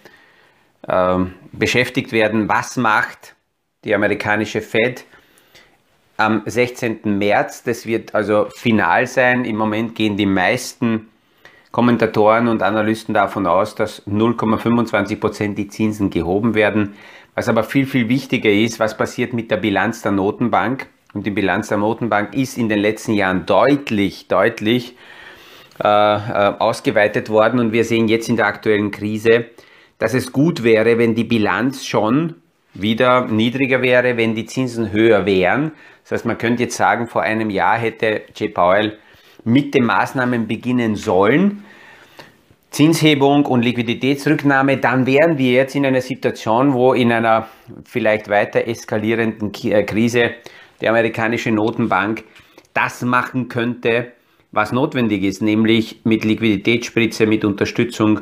äh, 0.88 1.18
beschäftigt 1.52 2.12
werden, 2.12 2.48
was 2.48 2.78
macht 2.78 3.36
die 3.84 3.96
amerikanische 3.96 4.62
Fed 4.62 5.06
am 6.18 6.44
16. 6.46 7.00
März. 7.18 7.64
Das 7.64 7.86
wird 7.86 8.16
also 8.16 8.48
final 8.56 9.08
sein. 9.08 9.46
Im 9.46 9.58
Moment 9.58 9.96
gehen 9.96 10.18
die 10.18 10.26
meisten 10.26 11.10
Kommentatoren 11.72 12.48
und 12.48 12.64
Analysten 12.64 13.14
davon 13.14 13.46
aus, 13.48 13.76
dass 13.76 14.06
0,25 14.08 15.20
Prozent 15.20 15.58
die 15.58 15.68
Zinsen 15.68 16.10
gehoben 16.10 16.56
werden. 16.56 16.94
Was 17.34 17.50
aber 17.50 17.64
viel, 17.64 17.86
viel 17.86 18.08
wichtiger 18.08 18.50
ist, 18.50 18.80
was 18.80 18.96
passiert 18.96 19.34
mit 19.34 19.52
der 19.52 19.58
Bilanz 19.58 20.02
der 20.02 20.14
Notenbank. 20.14 20.88
Und 21.14 21.26
die 21.26 21.32
Bilanz 21.32 21.68
der 21.68 21.78
Notenbank 21.78 22.34
ist 22.34 22.58
in 22.58 22.70
den 22.70 22.80
letzten 22.80 23.14
Jahren 23.14 23.46
deutlich, 23.46 24.30
deutlich 24.30 24.96
äh, 25.84 25.88
äh 25.88 26.54
ausgeweitet 26.60 27.30
worden. 27.30 27.60
Und 27.60 27.74
wir 27.74 27.84
sehen 27.84 28.08
jetzt 28.08 28.30
in 28.30 28.38
der 28.38 28.48
aktuellen 28.48 28.92
Krise, 28.92 29.48
dass 29.98 30.14
es 30.14 30.32
gut 30.32 30.64
wäre, 30.64 30.98
wenn 30.98 31.14
die 31.14 31.24
Bilanz 31.26 31.86
schon 31.86 32.36
wieder 32.76 33.26
niedriger 33.26 33.82
wäre, 33.82 34.18
wenn 34.18 34.36
die 34.36 34.46
Zinsen 34.46 34.92
höher 34.92 35.26
wären. 35.26 35.72
Das 36.04 36.12
heißt, 36.12 36.26
man 36.26 36.38
könnte 36.38 36.64
jetzt 36.64 36.78
sagen, 36.78 37.08
vor 37.08 37.24
einem 37.24 37.50
Jahr 37.50 37.78
hätte 37.78 38.24
J. 38.36 38.54
Powell 38.54 38.98
mit 39.44 39.74
den 39.74 39.86
Maßnahmen 39.86 40.48
beginnen 40.48 40.96
sollen. 40.96 41.64
Zinshebung 42.70 43.46
und 43.46 43.62
Liquiditätsrücknahme, 43.62 44.78
dann 44.78 45.06
wären 45.06 45.38
wir 45.38 45.54
jetzt 45.54 45.76
in 45.76 45.86
einer 45.86 46.02
Situation, 46.02 46.74
wo 46.74 46.94
in 46.94 47.12
einer 47.12 47.48
vielleicht 47.86 48.28
weiter 48.28 48.68
eskalierenden 48.68 49.54
äh, 49.64 49.84
Krise 49.84 50.32
die 50.82 50.90
amerikanische 50.90 51.52
Notenbank 51.52 52.26
das 52.74 53.02
machen 53.02 53.48
könnte, 53.48 54.12
was 54.52 54.74
notwendig 54.74 55.24
ist, 55.24 55.42
nämlich 55.42 56.02
mit 56.04 56.26
Liquiditätsspritze, 56.26 57.26
mit 57.26 57.46
Unterstützung 57.46 58.22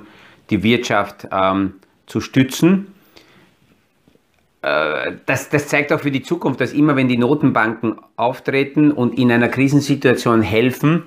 die 0.52 0.62
Wirtschaft 0.62 1.28
ähm, 1.32 1.74
zu 2.06 2.22
stützen 2.22 2.94
das, 4.64 5.50
das 5.50 5.68
zeigt 5.68 5.92
auch 5.92 6.00
für 6.00 6.12
die 6.12 6.22
Zukunft, 6.22 6.62
dass 6.62 6.72
immer 6.72 6.96
wenn 6.96 7.10
die 7.10 7.18
Notenbanken 7.18 7.98
auftreten 8.16 8.94
und 8.94 9.18
in 9.20 9.30
einer 9.30 9.50
Krisensituation 9.50 10.42
helfen, 10.42 11.04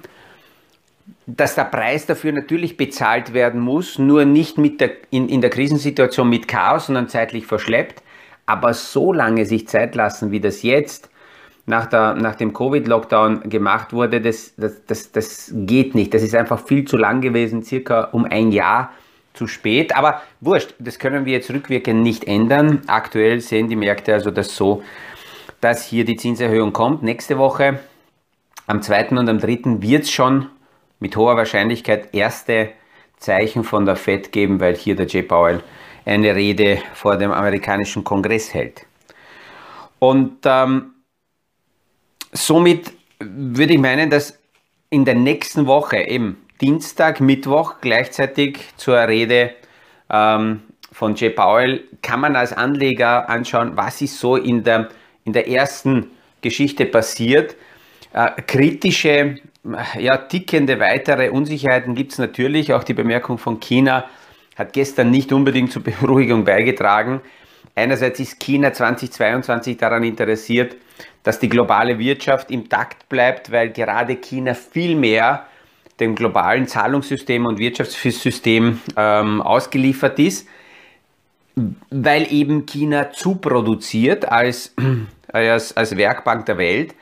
dass 1.26 1.54
der 1.54 1.64
Preis 1.64 2.04
dafür 2.04 2.32
natürlich 2.32 2.76
bezahlt 2.76 3.32
werden 3.32 3.60
muss, 3.60 3.98
nur 3.98 4.26
nicht 4.26 4.58
mit 4.58 4.82
der, 4.82 4.90
in, 5.10 5.30
in 5.30 5.40
der 5.40 5.48
Krisensituation 5.48 6.28
mit 6.28 6.48
Chaos, 6.48 6.86
sondern 6.86 7.08
zeitlich 7.08 7.46
verschleppt. 7.46 8.02
Aber 8.44 8.74
so 8.74 9.12
lange 9.12 9.46
sich 9.46 9.66
Zeit 9.66 9.94
lassen, 9.94 10.30
wie 10.30 10.40
das 10.40 10.62
jetzt 10.62 11.08
nach, 11.64 11.86
der, 11.86 12.14
nach 12.14 12.36
dem 12.36 12.52
Covid-Lockdown 12.52 13.48
gemacht 13.48 13.94
wurde, 13.94 14.20
das, 14.20 14.54
das, 14.56 14.84
das, 14.86 15.12
das 15.12 15.52
geht 15.52 15.94
nicht. 15.94 16.12
Das 16.12 16.22
ist 16.22 16.34
einfach 16.34 16.64
viel 16.64 16.84
zu 16.84 16.98
lang 16.98 17.22
gewesen, 17.22 17.62
circa 17.62 18.04
um 18.12 18.26
ein 18.26 18.52
Jahr 18.52 18.92
zu 19.36 19.46
spät. 19.46 19.94
Aber 19.94 20.22
wurscht, 20.40 20.74
das 20.78 20.98
können 20.98 21.24
wir 21.24 21.34
jetzt 21.34 21.50
rückwirkend 21.50 22.02
nicht 22.02 22.24
ändern. 22.24 22.82
Aktuell 22.86 23.40
sehen 23.40 23.68
die 23.68 23.76
Märkte 23.76 24.14
also 24.14 24.30
das 24.30 24.56
so, 24.56 24.82
dass 25.60 25.84
hier 25.84 26.04
die 26.04 26.16
Zinserhöhung 26.16 26.72
kommt. 26.72 27.02
Nächste 27.02 27.38
Woche, 27.38 27.80
am 28.66 28.82
2. 28.82 29.10
und 29.10 29.28
am 29.28 29.38
3. 29.38 29.80
wird 29.80 30.04
es 30.04 30.10
schon 30.10 30.48
mit 30.98 31.16
hoher 31.16 31.36
Wahrscheinlichkeit 31.36 32.14
erste 32.14 32.70
Zeichen 33.18 33.64
von 33.64 33.86
der 33.86 33.96
Fed 33.96 34.32
geben, 34.32 34.60
weil 34.60 34.76
hier 34.76 34.96
der 34.96 35.06
J. 35.06 35.26
Powell 35.26 35.62
eine 36.04 36.34
Rede 36.34 36.78
vor 36.94 37.16
dem 37.16 37.32
amerikanischen 37.32 38.04
Kongress 38.04 38.54
hält. 38.54 38.86
Und 39.98 40.38
ähm, 40.44 40.94
somit 42.32 42.92
würde 43.18 43.74
ich 43.74 43.80
meinen, 43.80 44.10
dass 44.10 44.38
in 44.90 45.04
der 45.04 45.14
nächsten 45.14 45.66
Woche 45.66 45.98
eben 45.98 46.45
Dienstag, 46.60 47.20
Mittwoch 47.20 47.76
gleichzeitig 47.80 48.60
zur 48.76 48.96
Rede 48.96 49.50
ähm, 50.10 50.62
von 50.90 51.14
Jay 51.14 51.28
Powell 51.28 51.84
kann 52.00 52.20
man 52.20 52.34
als 52.34 52.54
Anleger 52.54 53.28
anschauen, 53.28 53.76
was 53.76 54.00
ist 54.00 54.18
so 54.18 54.36
in 54.36 54.64
der, 54.64 54.88
in 55.24 55.34
der 55.34 55.48
ersten 55.48 56.10
Geschichte 56.40 56.86
passiert. 56.86 57.56
Äh, 58.14 58.40
kritische, 58.46 59.36
ja, 59.98 60.16
tickende 60.16 60.80
weitere 60.80 61.28
Unsicherheiten 61.28 61.94
gibt 61.94 62.12
es 62.12 62.18
natürlich. 62.18 62.72
Auch 62.72 62.84
die 62.84 62.94
Bemerkung 62.94 63.36
von 63.36 63.60
China 63.60 64.06
hat 64.56 64.72
gestern 64.72 65.10
nicht 65.10 65.32
unbedingt 65.34 65.72
zur 65.72 65.82
Beruhigung 65.82 66.44
beigetragen. 66.44 67.20
Einerseits 67.74 68.18
ist 68.20 68.40
China 68.40 68.72
2022 68.72 69.76
daran 69.76 70.02
interessiert, 70.04 70.76
dass 71.22 71.38
die 71.38 71.50
globale 71.50 71.98
Wirtschaft 71.98 72.50
im 72.50 72.70
Takt 72.70 73.10
bleibt, 73.10 73.52
weil 73.52 73.70
gerade 73.70 74.16
China 74.16 74.54
viel 74.54 74.96
mehr 74.96 75.46
dem 76.00 76.14
globalen 76.14 76.66
Zahlungssystem 76.66 77.46
und 77.46 77.58
Wirtschaftssystem 77.58 78.80
ähm, 78.96 79.42
ausgeliefert 79.42 80.18
ist, 80.18 80.46
weil 81.90 82.30
eben 82.32 82.66
China 82.66 83.12
zu 83.12 83.36
produziert 83.36 84.30
als, 84.30 84.74
als, 85.32 85.76
als 85.76 85.96
Werkbank 85.96 86.46
der 86.46 86.58
Welt. 86.58 86.94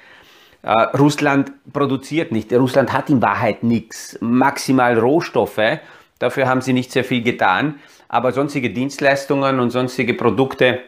Äh, 0.62 0.70
Russland 0.96 1.52
produziert 1.72 2.32
nicht. 2.32 2.52
Russland 2.52 2.92
hat 2.92 3.10
in 3.10 3.20
Wahrheit 3.20 3.62
nichts, 3.64 4.16
maximal 4.20 4.98
Rohstoffe. 4.98 5.80
Dafür 6.18 6.46
haben 6.46 6.60
sie 6.60 6.72
nicht 6.72 6.92
sehr 6.92 7.04
viel 7.04 7.22
getan. 7.22 7.80
Aber 8.08 8.32
sonstige 8.32 8.70
Dienstleistungen 8.70 9.58
und 9.58 9.70
sonstige 9.70 10.14
Produkte, 10.14 10.80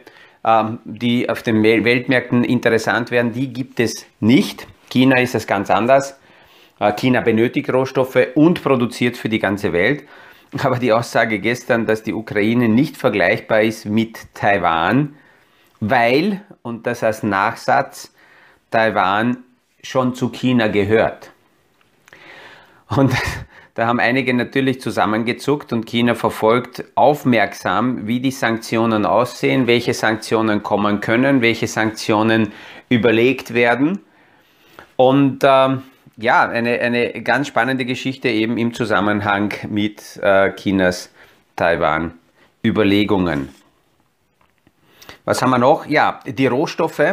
ähm, 0.45 0.79
die 0.85 1.29
auf 1.29 1.43
den 1.43 1.61
Weltmärkten 1.61 2.45
interessant 2.45 3.11
werden, 3.11 3.33
die 3.33 3.51
gibt 3.51 3.81
es 3.81 4.05
nicht. 4.21 4.65
China 4.89 5.19
ist 5.19 5.35
das 5.35 5.45
ganz 5.45 5.69
anders. 5.69 6.17
Äh, 6.79 6.93
China 6.93 7.21
benötigt 7.21 7.71
Rohstoffe 7.71 8.27
und 8.35 8.63
produziert 8.63 9.17
für 9.17 9.29
die 9.29 9.39
ganze 9.39 9.73
Welt. 9.73 10.03
Aber 10.63 10.79
die 10.79 10.93
Aussage 10.93 11.39
gestern, 11.39 11.85
dass 11.85 12.03
die 12.03 12.13
Ukraine 12.13 12.69
nicht 12.69 12.97
vergleichbar 12.97 13.61
ist 13.61 13.85
mit 13.85 14.33
Taiwan, 14.33 15.15
weil, 15.79 16.41
und 16.61 16.87
das 16.87 17.03
als 17.03 17.23
Nachsatz, 17.23 18.13
Taiwan 18.71 19.37
schon 19.83 20.15
zu 20.15 20.29
China 20.29 20.67
gehört. 20.67 21.31
Und 22.89 23.13
Da 23.77 23.85
haben 23.85 23.99
einige 23.99 24.33
natürlich 24.33 24.81
zusammengezuckt 24.81 25.71
und 25.71 25.85
China 25.85 26.15
verfolgt 26.15 26.83
aufmerksam, 26.95 28.07
wie 28.07 28.19
die 28.19 28.31
Sanktionen 28.31 29.05
aussehen, 29.05 29.67
welche 29.67 29.93
Sanktionen 29.93 30.63
kommen 30.63 30.99
können, 30.99 31.41
welche 31.43 31.67
Sanktionen 31.67 32.53
überlegt 32.89 33.53
werden. 33.53 33.99
Und 34.95 35.43
äh, 35.43 35.77
ja, 36.17 36.49
eine, 36.49 36.79
eine 36.79 37.21
ganz 37.21 37.47
spannende 37.47 37.85
Geschichte 37.85 38.27
eben 38.29 38.57
im 38.57 38.73
Zusammenhang 38.73 39.53
mit 39.69 40.17
äh, 40.17 40.51
Chinas 40.55 41.11
Taiwan-Überlegungen. 41.55 43.49
Was 45.25 45.41
haben 45.41 45.51
wir 45.51 45.59
noch? 45.59 45.85
Ja, 45.85 46.19
die 46.25 46.47
Rohstoffe, 46.47 47.03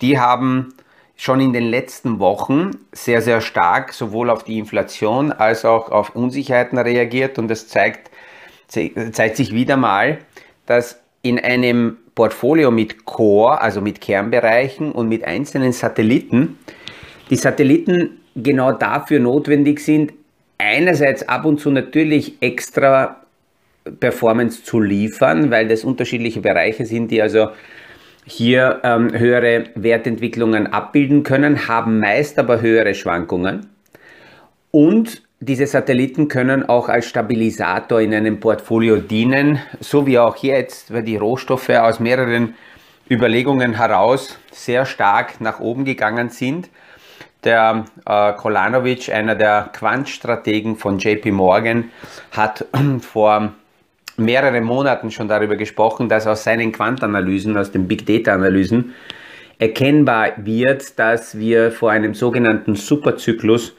die 0.00 0.18
haben 0.18 0.74
schon 1.16 1.40
in 1.40 1.52
den 1.52 1.64
letzten 1.64 2.18
Wochen 2.18 2.72
sehr, 2.92 3.22
sehr 3.22 3.40
stark 3.40 3.92
sowohl 3.92 4.28
auf 4.28 4.44
die 4.44 4.58
Inflation 4.58 5.32
als 5.32 5.64
auch 5.64 5.90
auf 5.90 6.14
Unsicherheiten 6.14 6.76
reagiert 6.78 7.38
und 7.38 7.50
es 7.50 7.68
zeigt, 7.68 8.10
zeigt 8.68 9.36
sich 9.36 9.54
wieder 9.54 9.76
mal, 9.76 10.18
dass 10.66 11.00
in 11.22 11.38
einem 11.38 11.98
Portfolio 12.14 12.70
mit 12.70 13.04
Core, 13.04 13.60
also 13.60 13.80
mit 13.80 14.00
Kernbereichen 14.00 14.92
und 14.92 15.08
mit 15.08 15.24
einzelnen 15.24 15.72
Satelliten, 15.72 16.58
die 17.30 17.36
Satelliten 17.36 18.20
genau 18.34 18.72
dafür 18.72 19.20
notwendig 19.20 19.80
sind, 19.80 20.12
einerseits 20.58 21.28
ab 21.28 21.44
und 21.44 21.60
zu 21.60 21.70
natürlich 21.70 22.36
extra 22.40 23.20
Performance 24.00 24.62
zu 24.62 24.80
liefern, 24.80 25.50
weil 25.50 25.68
das 25.68 25.84
unterschiedliche 25.84 26.40
Bereiche 26.40 26.86
sind, 26.86 27.10
die 27.10 27.20
also 27.20 27.48
hier 28.24 28.80
ähm, 28.82 29.12
höhere 29.12 29.64
Wertentwicklungen 29.74 30.66
abbilden 30.66 31.22
können, 31.22 31.68
haben 31.68 31.98
meist 31.98 32.38
aber 32.38 32.62
höhere 32.62 32.94
Schwankungen. 32.94 33.66
Und 34.70 35.22
diese 35.40 35.66
Satelliten 35.66 36.28
können 36.28 36.66
auch 36.66 36.88
als 36.88 37.06
Stabilisator 37.06 38.00
in 38.00 38.14
einem 38.14 38.40
Portfolio 38.40 38.96
dienen, 38.96 39.58
so 39.80 40.06
wie 40.06 40.18
auch 40.18 40.36
jetzt, 40.36 40.92
weil 40.92 41.02
die 41.02 41.16
Rohstoffe 41.16 41.68
aus 41.68 42.00
mehreren 42.00 42.54
Überlegungen 43.10 43.74
heraus 43.74 44.38
sehr 44.52 44.86
stark 44.86 45.42
nach 45.42 45.60
oben 45.60 45.84
gegangen 45.84 46.30
sind. 46.30 46.70
Der 47.44 47.84
äh, 48.06 48.32
Kolanovic, 48.32 49.10
einer 49.10 49.34
der 49.34 49.70
Quantstrategen 49.72 50.76
von 50.76 50.98
JP 50.98 51.30
Morgan, 51.32 51.90
hat 52.32 52.66
vor 53.00 53.52
mehreren 54.16 54.64
Monaten 54.64 55.10
schon 55.10 55.28
darüber 55.28 55.56
gesprochen, 55.56 56.08
dass 56.08 56.26
aus 56.26 56.44
seinen 56.44 56.72
Quantanalysen, 56.72 57.56
aus 57.56 57.70
den 57.70 57.86
Big 57.86 58.06
Data 58.06 58.32
Analysen, 58.32 58.94
erkennbar 59.58 60.32
wird, 60.36 60.98
dass 60.98 61.38
wir 61.38 61.70
vor 61.70 61.90
einem 61.90 62.14
sogenannten 62.14 62.76
Superzyklus 62.76 63.74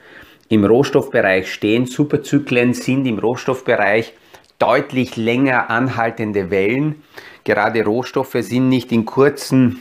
im 0.49 0.63
Rohstoffbereich 0.63 1.51
stehen. 1.51 1.85
Superzyklen 1.85 2.73
sind 2.73 3.05
im 3.05 3.19
Rohstoffbereich 3.19 4.13
deutlich 4.59 5.17
länger 5.17 5.69
anhaltende 5.69 6.49
Wellen. 6.49 7.03
Gerade 7.43 7.83
Rohstoffe 7.83 8.37
sind 8.39 8.69
nicht 8.69 8.91
in 8.91 9.05
kurzen 9.05 9.79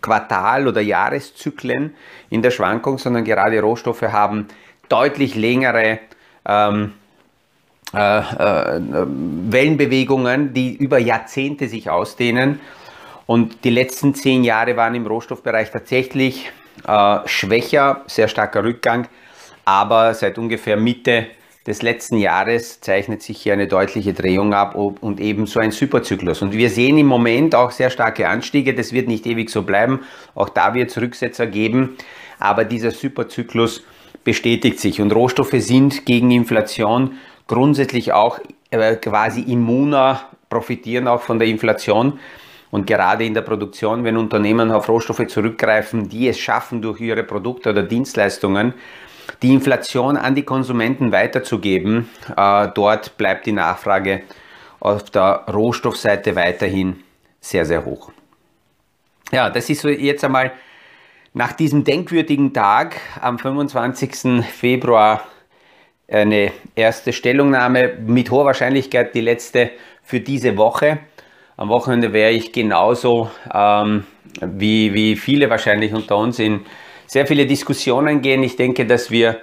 Quartal- 0.00 0.68
oder 0.68 0.80
Jahreszyklen 0.80 1.94
in 2.30 2.42
der 2.42 2.50
Schwankung, 2.50 2.98
sondern 2.98 3.24
gerade 3.24 3.60
Rohstoffe 3.60 4.02
haben 4.02 4.48
deutlich 4.88 5.34
längere 5.34 6.00
ähm, 6.46 6.92
äh, 7.94 8.18
äh, 8.18 8.80
Wellenbewegungen, 8.80 10.52
die 10.52 10.76
über 10.76 10.98
Jahrzehnte 10.98 11.68
sich 11.68 11.88
ausdehnen. 11.88 12.60
Und 13.26 13.64
die 13.64 13.70
letzten 13.70 14.14
zehn 14.14 14.44
Jahre 14.44 14.76
waren 14.76 14.94
im 14.94 15.06
Rohstoffbereich 15.06 15.70
tatsächlich 15.70 16.50
äh, 16.86 17.18
schwächer, 17.26 18.02
sehr 18.06 18.28
starker 18.28 18.64
Rückgang. 18.64 19.08
Aber 19.64 20.14
seit 20.14 20.38
ungefähr 20.38 20.76
Mitte 20.76 21.26
des 21.68 21.82
letzten 21.82 22.16
Jahres 22.16 22.80
zeichnet 22.80 23.22
sich 23.22 23.42
hier 23.42 23.52
eine 23.52 23.68
deutliche 23.68 24.14
Drehung 24.14 24.54
ab 24.54 24.74
und 24.74 25.20
ebenso 25.20 25.60
ein 25.60 25.70
Superzyklus. 25.70 26.40
Und 26.40 26.54
wir 26.54 26.70
sehen 26.70 26.96
im 26.96 27.06
Moment 27.06 27.54
auch 27.54 27.72
sehr 27.72 27.90
starke 27.90 28.26
Anstiege. 28.26 28.72
Das 28.72 28.94
wird 28.94 29.06
nicht 29.06 29.26
ewig 29.26 29.50
so 29.50 29.62
bleiben. 29.62 30.00
Auch 30.34 30.48
da 30.48 30.72
wird 30.72 30.90
es 30.90 30.98
Rücksetzer 30.98 31.46
geben. 31.46 31.98
Aber 32.38 32.64
dieser 32.64 32.90
Superzyklus 32.90 33.84
bestätigt 34.24 34.80
sich. 34.80 35.02
Und 35.02 35.14
Rohstoffe 35.14 35.56
sind 35.56 36.06
gegen 36.06 36.30
Inflation 36.30 37.18
grundsätzlich 37.46 38.14
auch 38.14 38.40
äh, 38.70 38.96
quasi 38.96 39.42
immuner, 39.42 40.22
profitieren 40.48 41.06
auch 41.06 41.20
von 41.20 41.38
der 41.38 41.48
Inflation. 41.48 42.18
Und 42.70 42.86
gerade 42.86 43.24
in 43.24 43.34
der 43.34 43.42
Produktion, 43.42 44.04
wenn 44.04 44.16
Unternehmen 44.16 44.70
auf 44.70 44.88
Rohstoffe 44.88 45.26
zurückgreifen, 45.26 46.08
die 46.08 46.28
es 46.28 46.38
schaffen, 46.38 46.80
durch 46.80 46.98
ihre 47.00 47.24
Produkte 47.24 47.70
oder 47.70 47.82
Dienstleistungen 47.82 48.72
die 49.42 49.52
Inflation 49.52 50.16
an 50.16 50.34
die 50.34 50.42
Konsumenten 50.42 51.12
weiterzugeben, 51.12 52.08
äh, 52.36 52.68
dort 52.74 53.16
bleibt 53.16 53.46
die 53.46 53.52
Nachfrage 53.52 54.22
auf 54.80 55.10
der 55.10 55.44
Rohstoffseite 55.52 56.36
weiterhin 56.36 57.02
sehr, 57.40 57.64
sehr 57.64 57.84
hoch. 57.84 58.10
Ja, 59.32 59.50
das 59.50 59.68
ist 59.68 59.82
so 59.82 59.88
jetzt 59.88 60.24
einmal 60.24 60.52
nach 61.34 61.52
diesem 61.52 61.84
denkwürdigen 61.84 62.52
Tag 62.52 62.96
am 63.20 63.38
25. 63.38 64.44
Februar 64.44 65.22
eine 66.10 66.52
erste 66.74 67.12
Stellungnahme, 67.12 67.92
mit 68.06 68.30
hoher 68.30 68.46
Wahrscheinlichkeit 68.46 69.14
die 69.14 69.20
letzte 69.20 69.70
für 70.02 70.20
diese 70.20 70.56
Woche. 70.56 71.00
Am 71.56 71.68
Wochenende 71.68 72.12
werde 72.12 72.36
ich 72.36 72.52
genauso 72.52 73.30
ähm, 73.52 74.04
wie, 74.40 74.94
wie 74.94 75.16
viele 75.16 75.50
wahrscheinlich 75.50 75.92
unter 75.92 76.16
uns 76.16 76.38
in 76.38 76.64
sehr 77.08 77.26
viele 77.26 77.46
Diskussionen 77.46 78.20
gehen. 78.20 78.42
Ich 78.44 78.54
denke, 78.54 78.86
dass 78.86 79.10
wir 79.10 79.40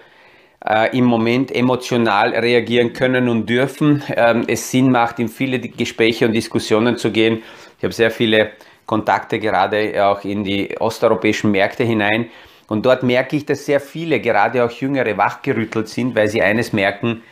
äh, 0.66 0.96
im 0.98 1.06
Moment 1.06 1.54
emotional 1.54 2.30
reagieren 2.30 2.94
können 2.94 3.28
und 3.28 3.50
dürfen. 3.50 4.04
Ähm, 4.16 4.46
es 4.48 4.72
Sinn 4.72 4.92
macht, 4.92 5.20
in 5.20 5.28
viele 5.28 5.60
Gespräche 5.60 6.28
und 6.28 6.34
Diskussionen 6.34 6.96
zu 6.96 7.12
gehen. 7.12 7.42
Ich 7.78 7.84
habe 7.84 7.94
sehr 7.94 8.12
viele 8.12 8.52
Kontakte 8.86 9.40
gerade 9.40 10.06
auch 10.06 10.24
in 10.24 10.44
die 10.44 10.78
osteuropäischen 10.80 11.52
Märkte 11.52 11.84
hinein. 11.84 12.28
Und 12.68 12.86
dort 12.86 13.04
merke 13.04 13.36
ich, 13.36 13.46
dass 13.46 13.66
sehr 13.66 13.80
viele, 13.80 14.20
gerade 14.20 14.64
auch 14.64 14.72
Jüngere, 14.72 15.18
wachgerüttelt 15.18 15.88
sind, 15.88 16.16
weil 16.16 16.28
sie 16.28 16.42
eines 16.42 16.72
merken, 16.72 17.24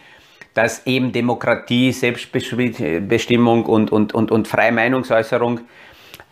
dass 0.56 0.86
eben 0.86 1.12
Demokratie, 1.12 1.92
Selbstbestimmung 1.92 3.66
und, 3.66 3.92
und, 3.92 4.14
und, 4.14 4.32
und 4.32 4.48
freie 4.48 4.72
Meinungsäußerung 4.72 5.62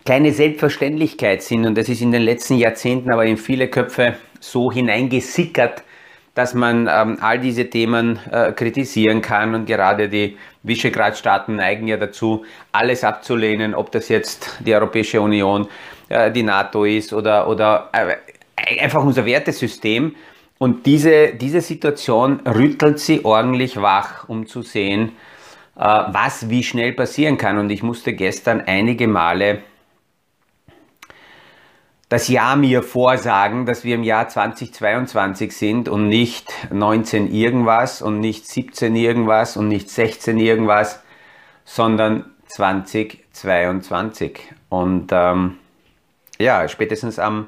keine 0.06 0.32
Selbstverständlichkeit 0.32 1.42
sind. 1.44 1.66
Und 1.66 1.78
das 1.78 1.90
ist 1.90 2.02
in 2.02 2.12
den 2.12 2.24
letzten 2.24 2.58
Jahrzehnten 2.58 3.12
aber 3.12 3.26
in 3.26 3.38
viele 3.38 3.68
Köpfe 3.68 4.16
so 4.40 4.72
hineingesickert, 4.72 5.84
dass 6.34 6.54
man 6.54 6.90
ähm, 6.92 7.18
all 7.22 7.40
diese 7.40 7.70
Themen 7.70 8.20
äh, 8.32 8.52
kritisieren 8.54 9.22
kann. 9.22 9.54
Und 9.54 9.66
gerade 9.66 10.10
die 10.10 10.38
Visegrad-Staaten 10.64 11.56
neigen 11.56 11.88
ja 11.88 11.98
dazu, 11.98 12.46
alles 12.72 13.04
abzulehnen, 13.04 13.76
ob 13.76 13.92
das 13.92 14.10
jetzt 14.10 14.60
die 14.60 14.74
Europäische 14.74 15.22
Union, 15.22 15.68
äh, 16.10 16.32
die 16.32 16.44
NATO 16.44 16.86
ist 16.86 17.14
oder, 17.14 17.48
oder 17.48 17.90
äh, 17.92 18.80
einfach 18.80 19.04
unser 19.04 19.26
Wertesystem. 19.26 20.16
Und 20.58 20.86
diese, 20.86 21.34
diese 21.34 21.60
Situation 21.62 22.40
rüttelt 22.42 23.00
sie 23.00 23.26
ordentlich 23.26 23.82
wach, 23.82 24.30
um 24.30 24.46
zu 24.46 24.62
sehen, 24.62 25.12
äh, 25.76 25.82
was 25.82 26.50
wie 26.50 26.64
schnell 26.64 26.94
passieren 26.94 27.38
kann. 27.38 27.58
Und 27.58 27.72
ich 27.72 27.84
musste 27.84 28.14
gestern 28.14 28.62
einige 28.62 29.08
Male 29.08 29.64
das 32.12 32.28
Jahr 32.28 32.58
mir 32.58 32.84
vorsagen, 32.84 33.66
dass 33.66 33.86
wir 33.86 33.96
im 33.96 34.04
Jahr 34.04 34.28
2022 34.28 35.56
sind 35.56 35.88
und 35.88 36.10
nicht 36.10 36.52
19 36.70 37.32
irgendwas 37.32 38.02
und 38.02 38.20
nicht 38.20 38.46
17 38.46 38.98
irgendwas 38.98 39.56
und 39.56 39.70
nicht 39.70 39.90
16 39.90 40.38
irgendwas, 40.38 41.02
sondern 41.64 42.26
2022. 42.48 44.42
Und 44.68 45.12
ähm, 45.14 45.58
ja, 46.38 46.68
spätestens 46.68 47.18
am 47.18 47.46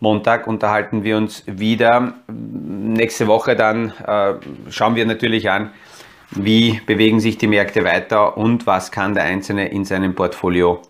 Montag 0.00 0.48
unterhalten 0.48 1.04
wir 1.04 1.16
uns 1.16 1.44
wieder. 1.46 2.14
Nächste 2.26 3.28
Woche 3.28 3.54
dann 3.54 3.92
äh, 4.04 4.34
schauen 4.70 4.96
wir 4.96 5.06
natürlich 5.06 5.48
an, 5.50 5.70
wie 6.32 6.80
bewegen 6.84 7.20
sich 7.20 7.38
die 7.38 7.46
Märkte 7.46 7.84
weiter 7.84 8.36
und 8.36 8.66
was 8.66 8.90
kann 8.90 9.14
der 9.14 9.22
Einzelne 9.22 9.68
in 9.68 9.84
seinem 9.84 10.16
Portfolio 10.16 10.82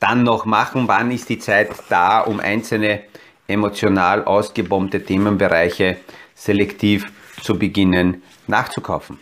dann 0.00 0.22
noch 0.22 0.44
machen. 0.44 0.88
Wann 0.88 1.10
ist 1.10 1.28
die 1.28 1.38
Zeit 1.38 1.70
da, 1.88 2.20
um 2.20 2.40
einzelne 2.40 3.02
emotional 3.46 4.24
ausgebombte 4.24 5.04
Themenbereiche 5.04 5.96
selektiv 6.34 7.06
zu 7.42 7.58
beginnen 7.58 8.22
nachzukaufen. 8.46 9.18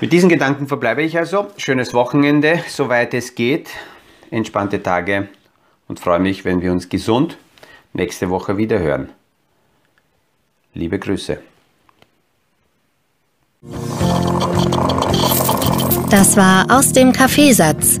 Mit 0.00 0.12
diesen 0.12 0.28
Gedanken 0.28 0.66
verbleibe 0.66 1.02
ich 1.02 1.16
also. 1.16 1.50
Schönes 1.56 1.94
Wochenende, 1.94 2.62
soweit 2.68 3.14
es 3.14 3.34
geht. 3.34 3.70
Entspannte 4.30 4.82
Tage 4.82 5.28
und 5.88 6.00
freue 6.00 6.18
mich, 6.18 6.44
wenn 6.44 6.60
wir 6.60 6.72
uns 6.72 6.88
gesund 6.88 7.38
nächste 7.92 8.28
Woche 8.30 8.56
wieder 8.56 8.78
hören. 8.78 9.10
Liebe 10.74 10.98
Grüße. 10.98 11.38
Das 16.10 16.36
war 16.36 16.66
aus 16.70 16.92
dem 16.92 17.12
Kaffeesatz, 17.12 18.00